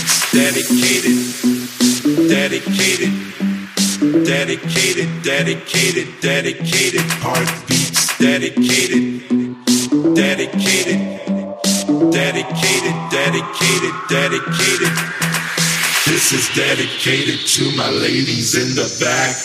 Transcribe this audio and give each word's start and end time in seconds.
It's 0.00 0.32
dedicated, 0.32 1.18
dedicated, 2.26 3.12
dedicated, 4.24 5.22
dedicated, 5.22 6.08
dedicated. 6.22 7.04
Heartbeats 7.20 8.16
dedicated, 8.16 9.28
dedicated, 10.14 11.00
dedicated, 12.10 12.96
dedicated, 13.10 13.94
dedicated. 14.08 14.94
This 16.06 16.32
is 16.32 16.48
dedicated 16.56 17.46
to 17.46 17.76
my 17.76 17.90
ladies 17.90 18.54
in 18.54 18.74
the 18.74 18.88
back. 19.00 19.36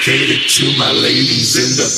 cater 0.00 0.48
to 0.48 0.78
my 0.78 0.92
ladies 0.92 1.56
in 1.56 1.76
the. 1.76 1.90